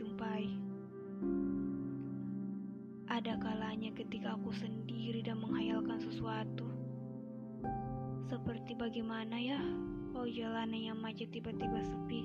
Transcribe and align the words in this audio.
jumpai. 0.00 0.48
Ada 3.12 3.36
kalanya 3.36 3.92
ketika 3.92 4.32
aku 4.32 4.48
sendiri 4.56 5.20
dan 5.20 5.44
menghayalkan 5.44 6.00
sesuatu. 6.00 6.64
Seperti 8.32 8.72
bagaimana 8.80 9.36
ya 9.36 9.60
oh, 9.60 10.16
kalau 10.16 10.28
jalanan 10.32 10.80
yang 10.80 10.96
macet 10.96 11.28
tiba-tiba 11.28 11.84
sepi. 11.84 12.24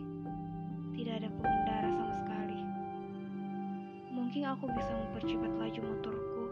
Tidak 0.95 1.19
ada 1.19 1.27
pengendara 1.35 1.89
sama 1.91 2.13
sekali. 2.15 2.61
Mungkin 4.15 4.47
aku 4.47 4.71
bisa 4.71 4.95
mempercepat 4.95 5.51
laju 5.59 5.81
motorku 5.83 6.45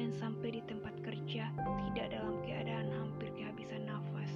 dan 0.00 0.16
sampai 0.16 0.56
di 0.56 0.62
tempat 0.64 0.96
kerja 1.04 1.52
tidak 1.52 2.06
dalam 2.08 2.40
keadaan 2.40 2.88
hampir 2.96 3.28
kehabisan 3.36 3.84
nafas. 3.84 4.32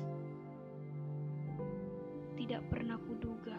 Tidak 2.37 2.61
pernah 2.69 3.01
kuduga 3.01 3.57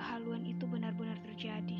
kehaluan 0.00 0.48
itu 0.48 0.64
benar-benar 0.64 1.20
terjadi. 1.20 1.79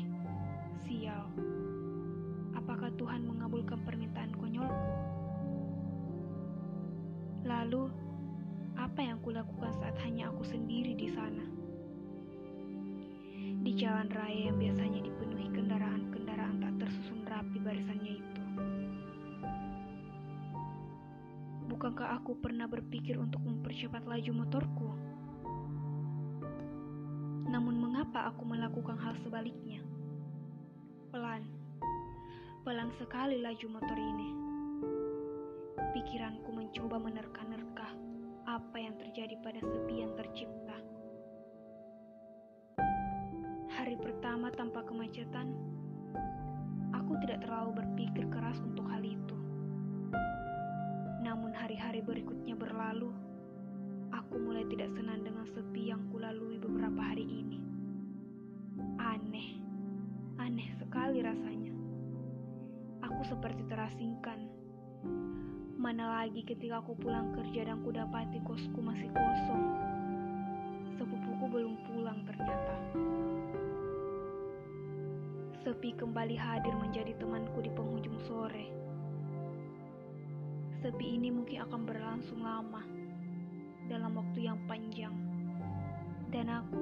Tuhan 3.11 3.27
mengabulkan 3.27 3.83
permintaan 3.83 4.31
konyolku? 4.39 4.91
Lalu, 7.43 7.91
apa 8.79 9.03
yang 9.03 9.19
kulakukan 9.19 9.67
saat 9.83 9.99
hanya 10.07 10.31
aku 10.31 10.47
sendiri 10.47 10.95
di 10.95 11.11
sana? 11.11 11.43
Di 13.67 13.71
jalan 13.75 14.07
raya 14.15 14.47
yang 14.47 14.55
biasanya 14.63 15.03
dipenuhi 15.03 15.43
kendaraan-kendaraan 15.51 16.63
tak 16.63 16.73
tersusun 16.79 17.27
rapi 17.27 17.59
barisannya 17.59 18.13
itu. 18.15 18.43
Bukankah 21.67 22.15
aku 22.15 22.39
pernah 22.39 22.71
berpikir 22.71 23.19
untuk 23.19 23.43
mempercepat 23.43 24.07
laju 24.07 24.31
motorku? 24.39 24.87
Namun 27.51 27.75
mengapa 27.75 28.31
aku 28.31 28.47
melakukan 28.47 28.95
hal 28.95 29.19
sebaliknya? 29.19 29.83
Pelan, 31.11 31.43
pelan 32.71 32.87
sekali 32.95 33.35
laju 33.43 33.67
motor 33.67 33.99
ini. 33.99 34.31
Pikiranku 35.91 36.55
mencoba 36.55 37.03
menerka-nerka 37.03 37.91
apa 38.47 38.77
yang 38.79 38.95
terjadi 38.95 39.35
pada 39.43 39.59
sepi 39.59 39.99
yang 39.99 40.15
tercipta. 40.15 40.79
Hari 43.75 43.99
pertama 43.99 44.55
tanpa 44.55 44.87
kemacetan, 44.87 45.51
aku 46.95 47.19
tidak 47.27 47.43
terlalu 47.43 47.75
berpikir 47.75 48.23
keras 48.31 48.63
untuk 48.63 48.87
hal 48.87 49.03
itu. 49.03 49.35
Namun 51.27 51.51
hari-hari 51.51 51.99
berikutnya 51.99 52.55
berlalu, 52.55 53.11
aku 54.15 54.39
mulai 54.39 54.63
tidak 54.71 54.95
senang 54.95 55.27
dengan 55.27 55.43
sepi 55.51 55.90
Aku 63.21 63.37
seperti 63.37 63.61
terasingkan. 63.69 64.49
Mana 65.77 66.09
lagi 66.09 66.41
ketika 66.41 66.81
aku 66.81 66.97
pulang 66.97 67.29
kerja 67.37 67.69
dan 67.69 67.77
kudapati 67.85 68.41
kosku 68.41 68.81
masih 68.81 69.13
kosong. 69.13 69.63
Sepupuku 70.97 71.45
belum 71.53 71.77
pulang 71.85 72.25
ternyata. 72.25 72.81
Sepi 75.61 75.93
kembali 76.01 76.33
hadir 76.33 76.73
menjadi 76.73 77.13
temanku 77.21 77.61
di 77.61 77.69
penghujung 77.69 78.17
sore. 78.25 78.73
Sepi 80.81 81.13
ini 81.13 81.29
mungkin 81.29 81.61
akan 81.61 81.81
berlangsung 81.85 82.41
lama, 82.41 82.81
dalam 83.85 84.17
waktu 84.17 84.49
yang 84.49 84.57
panjang. 84.65 85.13
Dan 86.33 86.49
aku, 86.49 86.81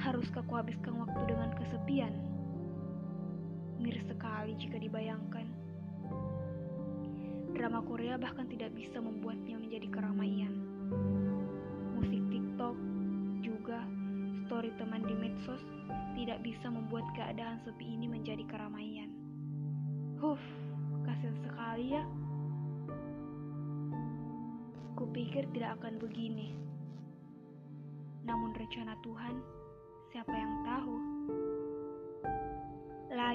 haruskah 0.00 0.40
kuhabiskan 0.48 1.04
waktu 1.04 1.20
dengan 1.28 1.52
kesepian? 1.52 2.31
Miris 3.82 4.06
sekali 4.06 4.54
jika 4.62 4.78
dibayangkan. 4.78 5.46
Drama 7.52 7.82
Korea 7.82 8.14
bahkan 8.14 8.46
tidak 8.46 8.70
bisa 8.78 9.02
membuatnya 9.02 9.58
menjadi 9.58 9.90
keramaian. 9.90 10.54
Musik 11.98 12.22
TikTok 12.30 12.78
juga 13.42 13.82
story 14.46 14.70
teman 14.78 15.02
di 15.02 15.18
medsos 15.18 15.58
tidak 16.14 16.38
bisa 16.46 16.70
membuat 16.70 17.02
keadaan 17.18 17.58
sepi 17.66 17.98
ini 17.98 18.06
menjadi 18.06 18.46
keramaian. 18.46 19.10
Huff, 20.22 20.38
kasihan 21.02 21.34
sekali 21.42 21.98
ya. 21.98 22.06
Kupikir 24.94 25.50
tidak 25.50 25.82
akan 25.82 25.98
begini. 25.98 26.54
Namun 28.22 28.54
rencana 28.54 28.94
Tuhan, 29.02 29.42
siapa 30.14 30.30
yang 30.30 30.52
tahu? 30.62 30.71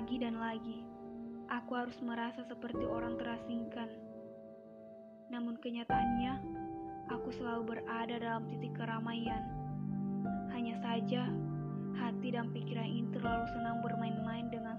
Lagi 0.07 0.23
dan 0.23 0.39
lagi, 0.39 0.79
aku 1.51 1.75
harus 1.75 1.99
merasa 1.99 2.39
seperti 2.47 2.87
orang 2.87 3.19
terasingkan. 3.19 3.91
Namun 5.27 5.59
kenyataannya, 5.59 6.31
aku 7.11 7.27
selalu 7.35 7.75
berada 7.75 8.15
dalam 8.15 8.47
titik 8.47 8.71
keramaian. 8.79 9.43
Hanya 10.55 10.79
saja, 10.79 11.27
hati 11.99 12.31
dan 12.31 12.55
pikiran 12.55 12.87
ini 12.87 13.11
terlalu 13.11 13.51
senang 13.51 13.83
bermain-main 13.83 14.47
dengan 14.47 14.76